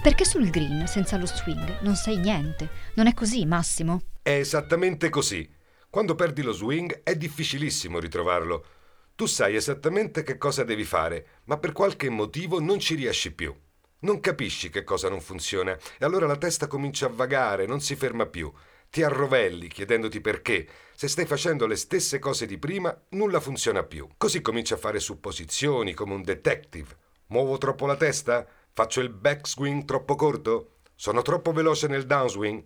Perché 0.02 0.26
sul 0.26 0.50
green, 0.50 0.86
senza 0.86 1.16
lo 1.16 1.24
swing, 1.24 1.80
non 1.80 1.96
sai 1.96 2.18
niente. 2.18 2.68
Non 2.96 3.06
è 3.06 3.14
così, 3.14 3.46
Massimo? 3.46 4.02
È 4.20 4.32
esattamente 4.32 5.08
così. 5.08 5.50
Quando 5.88 6.14
perdi 6.14 6.42
lo 6.42 6.52
swing 6.52 7.02
è 7.02 7.16
difficilissimo 7.16 7.98
ritrovarlo. 7.98 8.66
Tu 9.14 9.24
sai 9.24 9.54
esattamente 9.54 10.22
che 10.22 10.36
cosa 10.36 10.62
devi 10.62 10.84
fare, 10.84 11.40
ma 11.44 11.56
per 11.56 11.72
qualche 11.72 12.10
motivo 12.10 12.60
non 12.60 12.78
ci 12.78 12.94
riesci 12.94 13.32
più. 13.32 13.54
Non 14.00 14.20
capisci 14.20 14.68
che 14.68 14.84
cosa 14.84 15.08
non 15.08 15.22
funziona 15.22 15.72
e 15.72 16.04
allora 16.04 16.26
la 16.26 16.36
testa 16.36 16.66
comincia 16.66 17.06
a 17.06 17.10
vagare, 17.10 17.64
non 17.64 17.80
si 17.80 17.96
ferma 17.96 18.26
più 18.26 18.52
ti 18.92 19.02
arrovelli 19.02 19.68
chiedendoti 19.68 20.20
perché. 20.20 20.68
Se 20.94 21.08
stai 21.08 21.24
facendo 21.24 21.66
le 21.66 21.76
stesse 21.76 22.18
cose 22.18 22.44
di 22.44 22.58
prima, 22.58 22.94
nulla 23.12 23.40
funziona 23.40 23.84
più. 23.84 24.06
Così 24.18 24.42
cominci 24.42 24.74
a 24.74 24.76
fare 24.76 25.00
supposizioni 25.00 25.94
come 25.94 26.12
un 26.12 26.22
detective. 26.22 26.94
Muovo 27.28 27.56
troppo 27.56 27.86
la 27.86 27.96
testa? 27.96 28.46
Faccio 28.70 29.00
il 29.00 29.08
backswing 29.08 29.86
troppo 29.86 30.14
corto? 30.14 30.72
Sono 30.94 31.22
troppo 31.22 31.52
veloce 31.52 31.86
nel 31.86 32.04
downswing? 32.04 32.64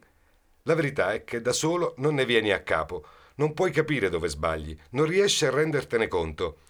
La 0.64 0.74
verità 0.74 1.12
è 1.12 1.22
che 1.22 1.40
da 1.40 1.52
solo 1.52 1.94
non 1.98 2.14
ne 2.14 2.24
vieni 2.24 2.50
a 2.50 2.64
capo. 2.64 3.06
Non 3.36 3.54
puoi 3.54 3.70
capire 3.70 4.08
dove 4.08 4.26
sbagli, 4.26 4.76
non 4.90 5.06
riesci 5.06 5.46
a 5.46 5.50
rendertene 5.50 6.08
conto. 6.08 6.62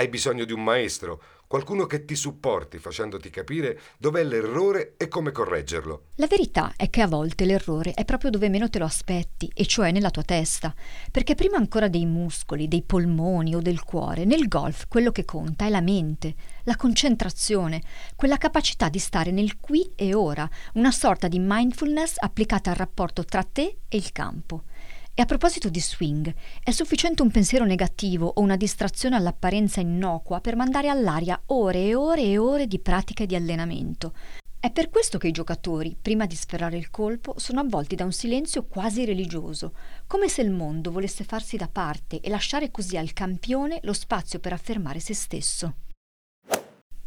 Hai 0.00 0.08
bisogno 0.08 0.46
di 0.46 0.54
un 0.54 0.64
maestro, 0.64 1.22
qualcuno 1.46 1.84
che 1.84 2.06
ti 2.06 2.16
supporti 2.16 2.78
facendoti 2.78 3.28
capire 3.28 3.78
dov'è 3.98 4.24
l'errore 4.24 4.94
e 4.96 5.08
come 5.08 5.30
correggerlo. 5.30 6.04
La 6.14 6.26
verità 6.26 6.72
è 6.74 6.88
che 6.88 7.02
a 7.02 7.06
volte 7.06 7.44
l'errore 7.44 7.92
è 7.92 8.06
proprio 8.06 8.30
dove 8.30 8.48
meno 8.48 8.70
te 8.70 8.78
lo 8.78 8.86
aspetti, 8.86 9.52
e 9.54 9.66
cioè 9.66 9.90
nella 9.90 10.08
tua 10.08 10.22
testa, 10.22 10.74
perché 11.12 11.34
prima 11.34 11.58
ancora 11.58 11.88
dei 11.88 12.06
muscoli, 12.06 12.66
dei 12.66 12.80
polmoni 12.80 13.54
o 13.54 13.60
del 13.60 13.82
cuore, 13.82 14.24
nel 14.24 14.48
golf 14.48 14.86
quello 14.88 15.12
che 15.12 15.26
conta 15.26 15.66
è 15.66 15.68
la 15.68 15.82
mente, 15.82 16.34
la 16.62 16.76
concentrazione, 16.76 17.82
quella 18.16 18.38
capacità 18.38 18.88
di 18.88 18.98
stare 18.98 19.32
nel 19.32 19.58
qui 19.58 19.92
e 19.96 20.14
ora, 20.14 20.48
una 20.76 20.92
sorta 20.92 21.28
di 21.28 21.36
mindfulness 21.38 22.14
applicata 22.16 22.70
al 22.70 22.76
rapporto 22.76 23.22
tra 23.22 23.42
te 23.42 23.80
e 23.86 23.98
il 23.98 24.12
campo. 24.12 24.62
E 25.12 25.22
a 25.22 25.26
proposito 25.26 25.68
di 25.68 25.80
swing, 25.80 26.32
è 26.62 26.70
sufficiente 26.70 27.22
un 27.22 27.30
pensiero 27.30 27.64
negativo 27.64 28.26
o 28.26 28.40
una 28.40 28.56
distrazione 28.56 29.16
all'apparenza 29.16 29.80
innocua 29.80 30.40
per 30.40 30.56
mandare 30.56 30.88
all'aria 30.88 31.40
ore 31.46 31.86
e 31.86 31.94
ore 31.94 32.22
e 32.22 32.38
ore 32.38 32.66
di 32.66 32.78
pratica 32.78 33.24
e 33.24 33.26
di 33.26 33.34
allenamento. 33.34 34.14
È 34.58 34.70
per 34.70 34.90
questo 34.90 35.16
che 35.16 35.28
i 35.28 35.32
giocatori, 35.32 35.96
prima 36.00 36.26
di 36.26 36.34
sferrare 36.34 36.76
il 36.76 36.90
colpo, 36.90 37.34
sono 37.38 37.60
avvolti 37.60 37.96
da 37.96 38.04
un 38.04 38.12
silenzio 38.12 38.66
quasi 38.66 39.06
religioso, 39.06 39.74
come 40.06 40.28
se 40.28 40.42
il 40.42 40.50
mondo 40.50 40.90
volesse 40.90 41.24
farsi 41.24 41.56
da 41.56 41.68
parte 41.68 42.20
e 42.20 42.28
lasciare 42.28 42.70
così 42.70 42.98
al 42.98 43.14
campione 43.14 43.80
lo 43.82 43.94
spazio 43.94 44.38
per 44.38 44.52
affermare 44.52 45.00
se 45.00 45.14
stesso. 45.14 45.74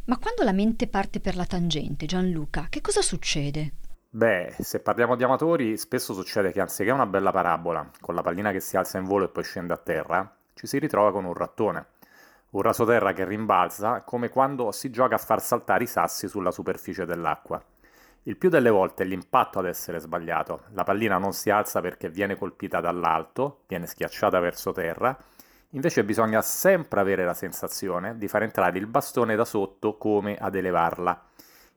Ma 0.06 0.18
quando 0.18 0.44
la 0.44 0.52
mente 0.52 0.88
parte 0.88 1.20
per 1.20 1.36
la 1.36 1.46
tangente, 1.46 2.08
Gianluca, 2.08 2.68
che 2.70 2.82
cosa 2.82 3.02
succede? 3.02 3.74
Beh, 4.16 4.54
se 4.60 4.80
parliamo 4.80 5.16
di 5.16 5.24
amatori, 5.24 5.76
spesso 5.76 6.14
succede 6.14 6.52
che 6.52 6.62
anziché 6.62 6.92
una 6.92 7.08
bella 7.08 7.32
parabola, 7.32 7.90
con 8.00 8.14
la 8.14 8.22
pallina 8.22 8.52
che 8.52 8.60
si 8.60 8.78
alza 8.78 9.00
in 9.00 9.06
volo 9.06 9.26
e 9.26 9.30
poi 9.30 9.44
scende 9.44 9.74
a 9.74 9.78
terra, 9.78 10.36
ci 10.54 10.68
si 10.68 10.78
ritrova 10.78 11.12
con 11.12 11.26
un 11.26 11.34
rattone. 11.34 11.88
Un 12.52 12.62
rasoterra 12.62 13.12
che 13.14 13.26
rimbalza 13.26 14.02
come 14.02 14.30
quando 14.30 14.72
si 14.72 14.92
gioca 14.92 15.16
a 15.16 15.18
far 15.18 15.42
saltare 15.42 15.86
i 15.86 15.88
sassi 15.88 16.28
sulla 16.28 16.52
superficie 16.52 17.08
dell'acqua. 17.08 17.60
Il 18.26 18.38
più 18.38 18.50
delle 18.50 18.70
volte 18.70 19.02
è 19.02 19.08
l'impatto 19.08 19.58
ad 19.58 19.66
essere 19.66 19.98
sbagliato. 19.98 20.66
La 20.74 20.84
pallina 20.84 21.18
non 21.18 21.34
si 21.34 21.50
alza 21.50 21.82
perché 21.82 22.12
viene 22.12 22.36
colpita 22.36 22.80
dall'alto, 22.82 23.62
viene 23.66 23.88
schiacciata 23.88 24.38
verso 24.38 24.72
terra. 24.74 25.18
Invece 25.70 26.04
bisogna 26.04 26.44
sempre 26.44 27.00
avere 27.00 27.26
la 27.26 27.34
sensazione 27.34 28.16
di 28.16 28.28
far 28.28 28.44
entrare 28.44 28.78
il 28.78 28.86
bastone 28.86 29.36
da 29.36 29.44
sotto 29.44 29.98
come 29.98 30.38
ad 30.38 30.54
elevarla 30.54 31.20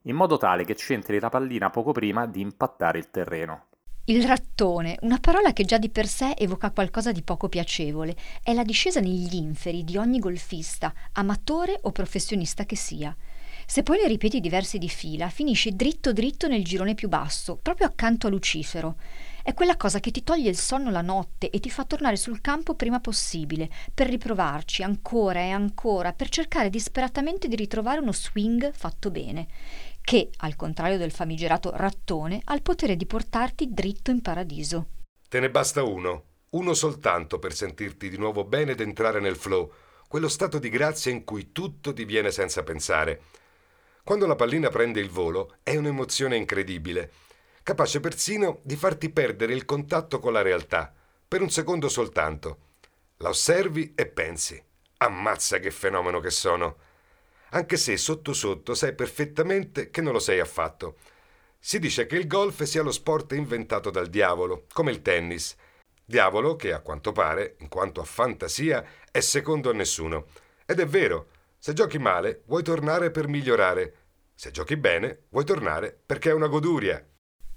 in 0.06 0.16
modo 0.16 0.36
tale 0.36 0.64
che 0.64 0.74
c'entri 0.74 1.20
la 1.20 1.28
pallina 1.28 1.70
poco 1.70 1.92
prima 1.92 2.26
di 2.26 2.40
impattare 2.40 2.98
il 2.98 3.10
terreno. 3.10 3.66
Il 4.08 4.24
rattone, 4.24 4.96
una 5.00 5.18
parola 5.18 5.52
che 5.52 5.64
già 5.64 5.78
di 5.78 5.90
per 5.90 6.06
sé 6.06 6.34
evoca 6.38 6.70
qualcosa 6.70 7.10
di 7.10 7.22
poco 7.22 7.48
piacevole, 7.48 8.14
è 8.40 8.54
la 8.54 8.62
discesa 8.62 9.00
negli 9.00 9.34
inferi 9.34 9.82
di 9.82 9.96
ogni 9.96 10.20
golfista, 10.20 10.94
amatore 11.14 11.78
o 11.82 11.90
professionista 11.90 12.64
che 12.64 12.76
sia. 12.76 13.14
Se 13.68 13.82
poi 13.82 13.98
ne 13.98 14.06
ripeti 14.06 14.38
diversi 14.38 14.78
di 14.78 14.88
fila, 14.88 15.28
finisci 15.28 15.74
dritto 15.74 16.12
dritto 16.12 16.46
nel 16.46 16.62
girone 16.62 16.94
più 16.94 17.08
basso, 17.08 17.58
proprio 17.60 17.88
accanto 17.88 18.28
a 18.28 18.30
Lucifero. 18.30 18.94
È 19.42 19.54
quella 19.54 19.76
cosa 19.76 19.98
che 19.98 20.12
ti 20.12 20.22
toglie 20.22 20.50
il 20.50 20.56
sonno 20.56 20.90
la 20.90 21.02
notte 21.02 21.50
e 21.50 21.58
ti 21.58 21.68
fa 21.68 21.84
tornare 21.84 22.14
sul 22.14 22.40
campo 22.40 22.74
prima 22.74 23.00
possibile, 23.00 23.68
per 23.92 24.08
riprovarci 24.08 24.84
ancora 24.84 25.40
e 25.40 25.50
ancora, 25.50 26.12
per 26.12 26.28
cercare 26.28 26.70
disperatamente 26.70 27.48
di 27.48 27.56
ritrovare 27.56 27.98
uno 27.98 28.12
swing 28.12 28.70
fatto 28.72 29.10
bene 29.10 29.48
che, 30.06 30.30
al 30.36 30.54
contrario 30.54 30.98
del 30.98 31.10
famigerato 31.10 31.72
rattone, 31.74 32.40
ha 32.44 32.54
il 32.54 32.62
potere 32.62 32.94
di 32.94 33.06
portarti 33.06 33.72
dritto 33.72 34.12
in 34.12 34.22
paradiso. 34.22 34.90
Te 35.28 35.40
ne 35.40 35.50
basta 35.50 35.82
uno, 35.82 36.26
uno 36.50 36.74
soltanto 36.74 37.40
per 37.40 37.52
sentirti 37.52 38.08
di 38.08 38.16
nuovo 38.16 38.44
bene 38.44 38.70
ed 38.70 38.80
entrare 38.80 39.18
nel 39.18 39.34
flow, 39.34 39.68
quello 40.06 40.28
stato 40.28 40.60
di 40.60 40.68
grazia 40.68 41.10
in 41.10 41.24
cui 41.24 41.50
tutto 41.50 41.92
ti 41.92 42.04
viene 42.04 42.30
senza 42.30 42.62
pensare. 42.62 43.20
Quando 44.04 44.26
la 44.26 44.36
pallina 44.36 44.68
prende 44.68 45.00
il 45.00 45.10
volo 45.10 45.56
è 45.64 45.74
un'emozione 45.74 46.36
incredibile, 46.36 47.10
capace 47.64 47.98
persino 47.98 48.60
di 48.62 48.76
farti 48.76 49.10
perdere 49.10 49.54
il 49.54 49.64
contatto 49.64 50.20
con 50.20 50.32
la 50.32 50.42
realtà, 50.42 50.94
per 51.26 51.42
un 51.42 51.50
secondo 51.50 51.88
soltanto. 51.88 52.58
La 53.16 53.30
osservi 53.30 53.94
e 53.96 54.06
pensi, 54.06 54.62
ammazza 54.98 55.58
che 55.58 55.72
fenomeno 55.72 56.20
che 56.20 56.30
sono 56.30 56.76
anche 57.50 57.76
se 57.76 57.96
sotto 57.96 58.32
sotto 58.32 58.74
sai 58.74 58.94
perfettamente 58.94 59.90
che 59.90 60.00
non 60.00 60.12
lo 60.12 60.18
sei 60.18 60.40
affatto. 60.40 60.96
Si 61.58 61.78
dice 61.78 62.06
che 62.06 62.16
il 62.16 62.26
golf 62.26 62.62
sia 62.62 62.82
lo 62.82 62.92
sport 62.92 63.32
inventato 63.32 63.90
dal 63.90 64.08
diavolo, 64.08 64.66
come 64.72 64.90
il 64.90 65.02
tennis. 65.02 65.56
Diavolo 66.04 66.54
che, 66.54 66.72
a 66.72 66.80
quanto 66.80 67.12
pare, 67.12 67.56
in 67.60 67.68
quanto 67.68 68.00
a 68.00 68.04
fantasia, 68.04 68.84
è 69.10 69.20
secondo 69.20 69.70
a 69.70 69.72
nessuno. 69.72 70.26
Ed 70.64 70.80
è 70.80 70.86
vero, 70.86 71.28
se 71.58 71.72
giochi 71.72 71.98
male 71.98 72.42
vuoi 72.46 72.62
tornare 72.62 73.10
per 73.10 73.26
migliorare, 73.26 73.94
se 74.34 74.50
giochi 74.50 74.76
bene 74.76 75.24
vuoi 75.30 75.44
tornare 75.44 75.98
perché 76.06 76.30
è 76.30 76.34
una 76.34 76.46
goduria. 76.46 77.04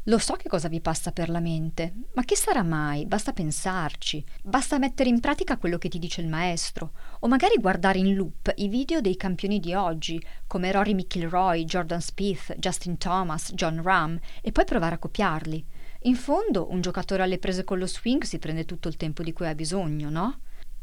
Lo 0.04 0.18
so 0.18 0.36
che 0.36 0.48
cosa 0.48 0.70
vi 0.70 0.80
passa 0.80 1.12
per 1.12 1.30
la 1.30 1.42
mente, 1.42 1.94
ma 2.14 2.24
che 2.24 2.38
sarà 2.38 2.64
mai? 2.64 3.06
Basta 3.06 3.34
pensarci, 3.34 4.24
basta 4.42 4.80
mettere 4.80 5.10
in 5.10 5.20
pratica 5.20 5.58
quello 5.58 5.78
che 5.78 5.90
ti 5.90 6.00
dice 6.00 6.22
il 6.22 6.28
maestro, 6.28 6.94
o 7.20 7.28
magari 7.28 7.56
guardare 7.60 8.00
in 8.00 8.16
loop 8.16 8.52
i 8.56 8.70
video 8.70 9.02
dei 9.02 9.18
campioni 9.18 9.60
di 9.60 9.74
oggi, 9.74 10.20
come 10.48 10.72
Rory 10.72 10.94
McIlroy, 10.94 11.66
Jordan 11.66 12.00
Spieth, 12.00 12.56
Justin 12.58 12.98
Thomas, 12.98 13.52
John 13.54 13.82
Ram, 13.84 14.18
e 14.42 14.54
poi 14.54 14.64
provare 14.64 14.96
a 14.96 15.00
copiarli. 15.00 15.66
In 16.04 16.16
fondo, 16.16 16.72
un 16.72 16.80
giocatore 16.80 17.24
alle 17.24 17.38
prese 17.38 17.66
con 17.66 17.78
lo 17.78 17.86
swing 17.86 18.24
si 18.24 18.40
prende 18.40 18.64
tutto 18.64 18.88
il 18.88 18.96
tempo 18.96 19.22
di 19.22 19.34
cui 19.34 19.48
ha 19.48 19.54
bisogno, 19.54 20.10
no? 20.10 20.40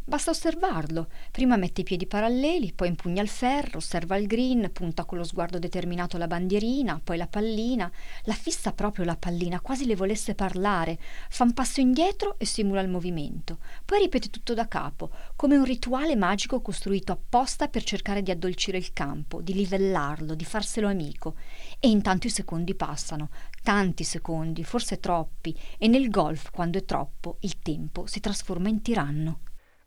Basta 0.09 0.31
osservarlo. 0.31 1.09
Prima 1.33 1.57
mette 1.57 1.81
i 1.81 1.85
piedi 1.85 2.07
paralleli, 2.07 2.73
poi 2.73 2.87
impugna 2.87 3.21
il 3.23 3.29
ferro, 3.29 3.79
osserva 3.79 4.15
il 4.15 4.29
green, 4.29 4.71
punta 4.73 5.05
con 5.05 5.19
lo 5.19 5.25
sguardo 5.25 5.59
determinato 5.59 6.17
la 6.17 6.29
bandierina, 6.29 7.01
poi 7.03 7.17
la 7.17 7.27
pallina, 7.27 7.91
la 8.23 8.33
fissa 8.33 8.71
proprio 8.71 9.05
la 9.05 9.17
pallina, 9.17 9.61
quasi 9.61 9.85
le 9.85 9.97
volesse 9.97 10.37
parlare, 10.37 10.97
fa 11.29 11.43
un 11.43 11.53
passo 11.53 11.81
indietro 11.81 12.37
e 12.39 12.45
simula 12.45 12.83
il 12.83 12.89
movimento. 12.89 13.59
Poi 13.85 13.99
ripete 13.99 14.31
tutto 14.31 14.55
da 14.55 14.69
capo, 14.69 15.11
come 15.35 15.57
un 15.57 15.65
rituale 15.65 16.15
magico 16.15 16.61
costruito 16.61 17.11
apposta 17.11 17.67
per 17.67 17.83
cercare 17.83 18.23
di 18.23 18.31
addolcire 18.31 18.79
il 18.79 18.93
campo, 18.93 19.43
di 19.43 19.55
livellarlo, 19.55 20.37
di 20.37 20.45
farselo 20.45 20.87
amico. 20.87 21.35
E 21.81 21.89
intanto 21.89 22.29
i 22.29 22.31
secondi 22.31 22.77
passano, 22.77 23.31
tanti 23.65 24.05
secondi, 24.05 24.63
forse 24.63 25.01
troppi, 25.01 25.53
e 25.77 25.89
nel 25.89 26.11
golf, 26.11 26.53
quando 26.53 26.79
è 26.79 26.85
troppo, 26.85 27.39
il 27.41 27.59
tempo 27.59 28.07
si 28.07 28.21
trasforma 28.21 28.69
in 28.69 28.83
tiranno. 28.83 29.41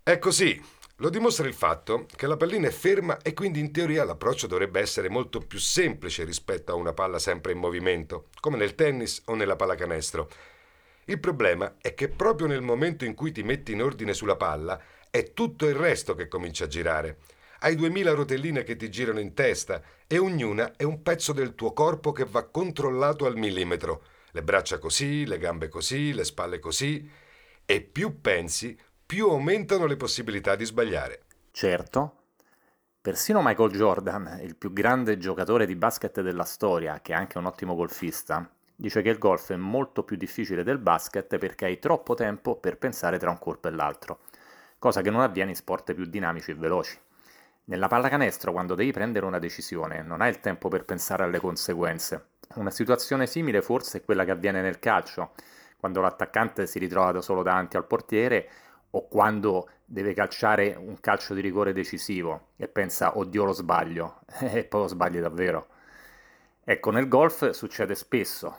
È 0.10 0.18
così. 0.18 0.60
Lo 0.96 1.12
dimostra 1.12 1.48
il 1.48 1.54
fatto 1.54 2.08
che 2.16 2.26
la 2.26 2.36
pallina 2.36 2.68
è 2.68 2.72
ferma 2.72 3.20
e 3.22 3.36
quindi 3.36 3.60
in 3.60 3.72
teoria 3.72 4.04
l'approccio 4.04 4.48
dovrebbe 4.48 4.80
essere 4.80 5.08
molto 5.08 5.38
più 5.40 5.60
semplice 5.60 6.24
rispetto 6.24 6.72
a 6.72 6.76
una 6.76 6.94
palla 6.94 7.20
sempre 7.20 7.52
in 7.52 7.60
movimento, 7.60 8.30
come 8.40 8.58
nel 8.58 8.74
tennis 8.74 9.22
o 9.26 9.36
nella 9.36 9.56
pallacanestro. 9.56 10.28
Il 11.06 11.20
problema 11.20 11.76
è 11.80 11.94
che 11.94 12.10
proprio 12.10 12.48
nel 12.48 12.64
momento 12.64 13.06
in 13.06 13.14
cui 13.14 13.32
ti 13.32 13.44
metti 13.44 13.74
in 13.74 13.84
ordine 13.84 14.16
sulla 14.16 14.36
palla 14.36 14.82
è 15.12 15.32
tutto 15.34 15.68
il 15.68 15.76
resto 15.76 16.16
che 16.16 16.28
comincia 16.28 16.64
a 16.64 16.70
girare. 16.70 17.18
Hai 17.60 17.76
duemila 17.76 18.12
rotelline 18.14 18.64
che 18.64 18.78
ti 18.78 18.90
girano 18.90 19.20
in 19.20 19.36
testa 19.36 19.80
e 20.08 20.18
ognuna 20.18 20.76
è 20.76 20.82
un 20.82 21.04
pezzo 21.04 21.34
del 21.34 21.54
tuo 21.54 21.72
corpo 21.72 22.14
che 22.14 22.26
va 22.26 22.46
controllato 22.46 23.28
al 23.28 23.38
millimetro. 23.38 24.02
Le 24.32 24.42
braccia 24.42 24.80
così, 24.80 25.28
le 25.28 25.38
gambe 25.38 25.68
così, 25.68 26.14
le 26.14 26.24
spalle 26.24 26.58
così. 26.58 27.28
E 27.64 27.82
più 27.82 28.20
pensi, 28.22 28.76
più 29.10 29.28
aumentano 29.28 29.88
le 29.88 29.98
possibilità 29.98 30.56
di 30.56 30.66
sbagliare. 30.66 31.24
Certo. 31.50 32.18
Persino 33.02 33.42
Michael 33.42 33.72
Jordan, 33.72 34.40
il 34.44 34.56
più 34.56 34.72
grande 34.72 35.18
giocatore 35.18 35.66
di 35.66 35.76
basket 35.76 36.22
della 36.22 36.44
storia, 36.44 37.00
che 37.02 37.14
è 37.14 37.16
anche 37.16 37.40
un 37.40 37.48
ottimo 37.48 37.74
golfista, 37.74 38.48
dice 38.76 39.02
che 39.02 39.10
il 39.10 39.18
golf 39.18 39.52
è 39.52 39.56
molto 39.56 40.04
più 40.04 40.16
difficile 40.16 40.62
del 40.62 40.78
basket 40.78 41.40
perché 41.40 41.66
hai 41.66 41.80
troppo 41.80 42.14
tempo 42.14 42.58
per 42.58 42.78
pensare 42.78 43.18
tra 43.18 43.32
un 43.32 43.40
colpo 43.40 43.68
e 43.68 43.72
l'altro, 43.72 44.20
cosa 44.78 45.02
che 45.02 45.10
non 45.10 45.22
avviene 45.22 45.50
in 45.50 45.56
sport 45.56 45.96
più 45.96 46.06
dinamici 46.06 46.52
e 46.52 46.56
veloci. 46.56 46.96
Nella 47.64 47.88
pallacanestro, 47.88 48.52
quando 48.52 48.76
devi 48.76 48.92
prendere 48.92 49.26
una 49.26 49.40
decisione, 49.40 50.04
non 50.04 50.22
hai 50.22 50.30
il 50.30 50.40
tempo 50.40 50.70
per 50.70 50.86
pensare 50.86 51.24
alle 51.24 51.40
conseguenze. 51.40 52.28
Una 52.58 52.70
situazione 52.70 53.26
simile 53.26 53.64
forse 53.64 53.98
è 53.98 54.06
quella 54.06 54.24
che 54.24 54.32
avviene 54.32 54.62
nel 54.62 54.78
calcio, 54.78 55.32
quando 55.80 56.00
l'attaccante 56.00 56.68
si 56.68 56.78
ritrova 56.78 57.12
da 57.12 57.22
solo 57.22 57.42
davanti 57.42 57.76
al 57.76 57.88
portiere 57.88 58.50
o 58.92 59.08
quando 59.08 59.70
deve 59.86 60.14
calciare 60.14 60.76
un 60.78 61.00
calcio 61.00 61.34
di 61.34 61.42
rigore 61.42 61.74
decisivo 61.74 62.50
e 62.56 62.68
pensa 62.68 63.18
oddio 63.18 63.44
lo 63.44 63.54
sbaglio 63.54 64.20
e 64.40 64.64
poi 64.64 64.82
lo 64.82 64.88
sbagli 64.88 65.20
davvero. 65.20 65.68
Ecco, 66.64 66.92
nel 66.92 67.08
golf 67.08 67.50
succede 67.50 67.96
spesso, 67.96 68.56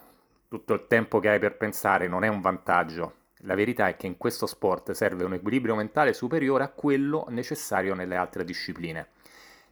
tutto 0.49 0.75
il 0.75 0.87
tempo 0.89 1.21
che 1.21 1.29
hai 1.29 1.39
per 1.39 1.57
pensare 1.57 2.09
non 2.09 2.25
è 2.25 2.29
un 2.29 2.41
vantaggio. 2.41 3.15
La 3.45 3.55
verità 3.55 3.89
è 3.89 3.97
che 3.97 4.07
in 4.07 4.17
questo 4.17 4.47
sport 4.47 4.91
serve 4.91 5.25
un 5.25 5.35
equilibrio 5.35 5.77
mentale 5.77 6.13
superiore 6.13 6.65
a 6.65 6.69
quello 6.71 7.27
necessario 7.29 7.95
nelle 7.95 8.17
altre 8.17 8.45
discipline. 8.45 9.09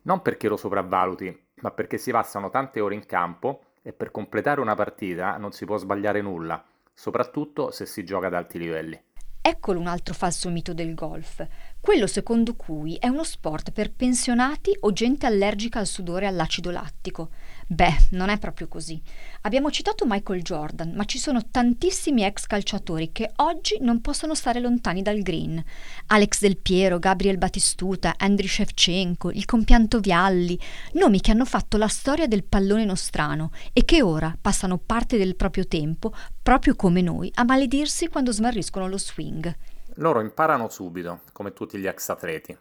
Non 0.02 0.22
perché 0.22 0.48
lo 0.48 0.56
sopravvaluti, 0.56 1.46
ma 1.56 1.72
perché 1.72 1.98
si 1.98 2.12
passano 2.12 2.48
tante 2.48 2.80
ore 2.80 2.94
in 2.94 3.04
campo 3.04 3.64
e 3.82 3.92
per 3.92 4.10
completare 4.10 4.60
una 4.60 4.74
partita 4.74 5.36
non 5.36 5.52
si 5.52 5.64
può 5.64 5.76
sbagliare 5.76 6.20
nulla, 6.22 6.64
soprattutto 6.94 7.70
se 7.72 7.84
si 7.84 8.04
gioca 8.04 8.28
ad 8.28 8.34
alti 8.34 8.58
livelli. 8.58 9.02
Eccolo 9.48 9.80
un 9.80 9.86
altro 9.86 10.12
falso 10.12 10.50
mito 10.50 10.74
del 10.74 10.94
golf, 10.94 11.42
quello 11.80 12.06
secondo 12.06 12.54
cui 12.54 12.96
è 12.96 13.08
uno 13.08 13.24
sport 13.24 13.70
per 13.70 13.92
pensionati 13.92 14.76
o 14.80 14.92
gente 14.92 15.26
allergica 15.26 15.78
al 15.78 15.86
sudore 15.86 16.26
e 16.26 16.28
all'acido 16.28 16.70
lattico. 16.70 17.30
Beh, 17.70 17.96
non 18.10 18.30
è 18.30 18.38
proprio 18.38 18.66
così. 18.66 19.00
Abbiamo 19.42 19.70
citato 19.70 20.04
Michael 20.06 20.42
Jordan, 20.42 20.92
ma 20.94 21.04
ci 21.04 21.18
sono 21.18 21.48
tantissimi 21.50 22.24
ex 22.24 22.46
calciatori 22.46 23.12
che 23.12 23.30
oggi 23.36 23.76
non 23.80 24.00
possono 24.00 24.34
stare 24.34 24.58
lontani 24.58 25.02
dal 25.02 25.20
green. 25.20 25.62
Alex 26.06 26.40
Del 26.40 26.56
Piero, 26.56 26.98
Gabriel 26.98 27.36
Batistuta, 27.36 28.14
Andriy 28.16 28.48
Shevchenko, 28.48 29.30
il 29.30 29.44
compianto 29.44 30.00
Vialli, 30.00 30.58
nomi 30.94 31.20
che 31.20 31.30
hanno 31.30 31.44
fatto 31.44 31.76
la 31.76 31.88
storia 31.88 32.26
del 32.26 32.44
pallone 32.44 32.86
nostrano 32.86 33.50
e 33.72 33.84
che 33.84 34.02
ora 34.02 34.36
passano 34.40 34.78
parte 34.78 35.18
del 35.18 35.36
proprio 35.36 35.66
tempo, 35.66 36.14
proprio 36.42 36.74
come 36.74 37.02
noi, 37.02 37.30
a 37.34 37.44
maledirsi 37.44 38.08
quando 38.08 38.32
smarriscono 38.32 38.88
lo 38.88 38.98
swing. 38.98 39.54
Loro 39.98 40.20
imparano 40.20 40.68
subito, 40.68 41.20
come 41.32 41.52
tutti 41.52 41.76
gli 41.76 41.86
ex 41.86 42.08
atleti. 42.08 42.56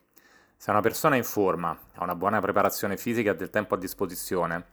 Se 0.55 0.71
una 0.71 0.81
persona 0.81 1.15
è 1.15 1.19
in 1.19 1.23
forma, 1.23 1.77
ha 1.93 2.03
una 2.03 2.15
buona 2.15 2.41
preparazione 2.41 2.97
fisica 2.97 3.31
e 3.31 3.35
del 3.35 3.51
tempo 3.51 3.75
a 3.75 3.77
disposizione, 3.77 4.69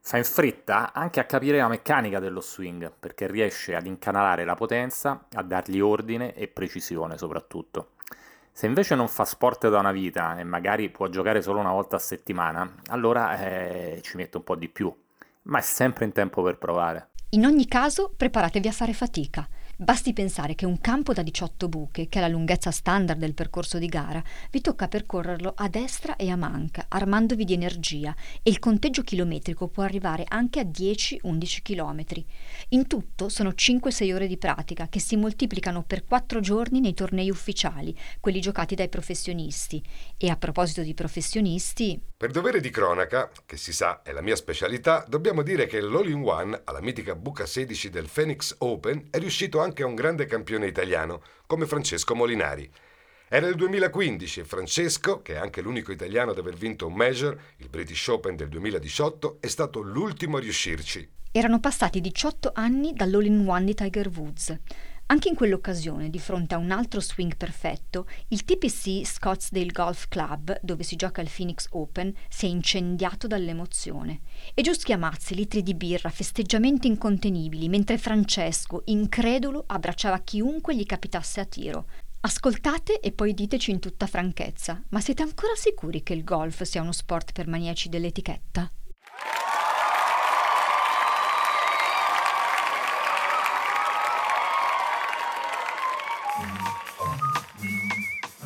fa 0.00 0.18
in 0.18 0.24
fretta 0.24 0.92
anche 0.92 1.20
a 1.20 1.24
capire 1.24 1.56
la 1.56 1.68
meccanica 1.68 2.18
dello 2.18 2.42
swing, 2.42 2.92
perché 3.00 3.26
riesce 3.26 3.74
ad 3.74 3.86
incanalare 3.86 4.44
la 4.44 4.54
potenza, 4.54 5.28
a 5.32 5.42
dargli 5.42 5.80
ordine 5.80 6.34
e 6.34 6.46
precisione 6.46 7.16
soprattutto. 7.16 7.92
Se 8.52 8.66
invece 8.66 8.94
non 8.94 9.08
fa 9.08 9.24
sport 9.24 9.70
da 9.70 9.78
una 9.78 9.90
vita 9.90 10.38
e 10.38 10.44
magari 10.44 10.90
può 10.90 11.08
giocare 11.08 11.40
solo 11.40 11.60
una 11.60 11.72
volta 11.72 11.96
a 11.96 12.00
settimana, 12.00 12.70
allora 12.88 13.38
eh, 13.38 14.00
ci 14.02 14.18
mette 14.18 14.36
un 14.36 14.44
po' 14.44 14.56
di 14.56 14.68
più, 14.68 14.94
ma 15.44 15.58
è 15.58 15.62
sempre 15.62 16.04
in 16.04 16.12
tempo 16.12 16.42
per 16.42 16.58
provare. 16.58 17.08
In 17.30 17.46
ogni 17.46 17.66
caso, 17.66 18.12
preparatevi 18.14 18.68
a 18.68 18.72
fare 18.72 18.92
fatica. 18.92 19.48
Basti 19.76 20.12
pensare 20.12 20.54
che 20.54 20.66
un 20.66 20.80
campo 20.80 21.12
da 21.12 21.22
18 21.22 21.68
buche, 21.68 22.08
che 22.08 22.18
è 22.18 22.20
la 22.20 22.28
lunghezza 22.28 22.70
standard 22.70 23.18
del 23.18 23.34
percorso 23.34 23.78
di 23.78 23.86
gara, 23.86 24.22
vi 24.52 24.60
tocca 24.60 24.86
percorrerlo 24.86 25.52
a 25.56 25.68
destra 25.68 26.14
e 26.14 26.30
a 26.30 26.36
manca, 26.36 26.86
armandovi 26.86 27.44
di 27.44 27.54
energia, 27.54 28.14
e 28.44 28.50
il 28.50 28.60
conteggio 28.60 29.02
chilometrico 29.02 29.66
può 29.66 29.82
arrivare 29.82 30.26
anche 30.28 30.60
a 30.60 30.62
10-11 30.62 31.62
km. 31.62 32.04
In 32.68 32.86
tutto 32.86 33.28
sono 33.28 33.50
5-6 33.50 34.14
ore 34.14 34.28
di 34.28 34.36
pratica 34.36 34.86
che 34.86 35.00
si 35.00 35.16
moltiplicano 35.16 35.82
per 35.82 36.04
4 36.04 36.38
giorni 36.38 36.78
nei 36.78 36.94
tornei 36.94 37.28
ufficiali, 37.28 37.98
quelli 38.20 38.40
giocati 38.40 38.76
dai 38.76 38.88
professionisti. 38.88 39.82
E 40.16 40.28
a 40.28 40.36
proposito 40.36 40.82
di 40.82 40.94
professionisti... 40.94 42.00
Per 42.16 42.30
dovere 42.30 42.60
di 42.60 42.70
cronaca, 42.70 43.28
che 43.44 43.56
si 43.56 43.72
sa 43.72 44.02
è 44.02 44.12
la 44.12 44.22
mia 44.22 44.36
specialità, 44.36 45.04
dobbiamo 45.08 45.42
dire 45.42 45.66
che 45.66 45.80
l'All-in-One 45.80 46.62
alla 46.62 46.80
mitica 46.80 47.16
buca 47.16 47.44
16 47.44 47.90
del 47.90 48.08
Phoenix 48.10 48.54
Open 48.58 49.08
è 49.10 49.18
riuscito 49.18 49.62
anche 49.64 49.82
a 49.82 49.86
un 49.86 49.94
grande 49.94 50.26
campione 50.26 50.66
italiano 50.66 51.22
come 51.46 51.66
Francesco 51.66 52.14
Molinari. 52.14 52.70
Era 53.28 53.48
il 53.48 53.56
2015 53.56 54.40
e 54.40 54.44
Francesco, 54.44 55.20
che 55.20 55.34
è 55.34 55.38
anche 55.38 55.60
l'unico 55.60 55.90
italiano 55.90 56.30
ad 56.30 56.38
aver 56.38 56.54
vinto 56.54 56.86
un 56.86 56.94
major, 56.94 57.36
il 57.56 57.68
British 57.68 58.06
Open 58.06 58.36
del 58.36 58.48
2018, 58.48 59.38
è 59.40 59.48
stato 59.48 59.80
l'ultimo 59.80 60.36
a 60.36 60.40
riuscirci. 60.40 61.10
Erano 61.32 61.58
passati 61.58 62.00
18 62.00 62.52
anni 62.54 62.92
dall'all-in-one 62.92 63.64
di 63.64 63.74
Tiger 63.74 64.08
Woods. 64.08 64.56
Anche 65.06 65.28
in 65.28 65.34
quell'occasione, 65.34 66.08
di 66.08 66.18
fronte 66.18 66.54
a 66.54 66.58
un 66.58 66.70
altro 66.70 66.98
swing 66.98 67.36
perfetto, 67.36 68.06
il 68.28 68.42
TPC 68.42 69.04
Scottsdale 69.04 69.66
Golf 69.66 70.08
Club, 70.08 70.58
dove 70.62 70.82
si 70.82 70.96
gioca 70.96 71.20
il 71.20 71.30
Phoenix 71.34 71.66
Open, 71.72 72.10
si 72.26 72.46
è 72.46 72.48
incendiato 72.48 73.26
dall'emozione. 73.26 74.20
E 74.54 74.62
giù 74.62 74.72
schiamazzi, 74.72 75.34
litri 75.34 75.62
di 75.62 75.74
birra, 75.74 76.08
festeggiamenti 76.08 76.86
incontenibili, 76.86 77.68
mentre 77.68 77.98
Francesco, 77.98 78.80
incredulo, 78.86 79.64
abbracciava 79.66 80.20
chiunque 80.20 80.74
gli 80.74 80.86
capitasse 80.86 81.40
a 81.40 81.44
tiro. 81.44 81.86
Ascoltate 82.20 83.00
e 83.00 83.12
poi 83.12 83.34
diteci 83.34 83.72
in 83.72 83.80
tutta 83.80 84.06
franchezza, 84.06 84.82
ma 84.88 85.00
siete 85.02 85.20
ancora 85.20 85.52
sicuri 85.54 86.02
che 86.02 86.14
il 86.14 86.24
golf 86.24 86.62
sia 86.62 86.80
uno 86.80 86.92
sport 86.92 87.32
per 87.32 87.46
maniaci 87.46 87.90
dell'etichetta? 87.90 88.70